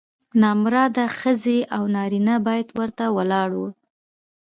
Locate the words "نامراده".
0.41-1.05